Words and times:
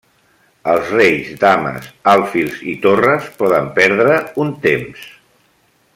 Els 0.71 0.87
reis, 0.93 1.27
dames, 1.43 1.91
alfils, 2.13 2.57
i 2.73 2.75
torres, 2.87 3.29
poden 3.43 3.71
perdre 3.79 4.19
un 4.45 4.53
temps. 4.65 5.09